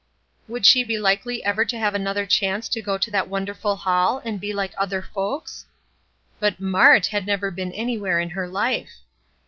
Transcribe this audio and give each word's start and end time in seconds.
Would 0.47 0.65
she 0.65 0.83
be 0.83 0.97
likely 0.97 1.43
ever 1.43 1.63
to 1.63 1.77
have 1.77 1.93
another 1.93 2.25
chance 2.25 2.67
to 2.69 2.81
go 2.81 2.97
to 2.97 3.11
that 3.11 3.27
wonderful 3.29 3.75
hall, 3.75 4.17
and 4.25 4.41
be 4.41 4.51
like 4.51 4.73
other 4.75 5.03
folks? 5.03 5.67
But 6.39 6.59
Mart 6.59 7.05
had 7.05 7.27
never 7.27 7.51
been 7.51 7.71
anywhere 7.73 8.19
in 8.19 8.31
her 8.31 8.47
life. 8.47 8.95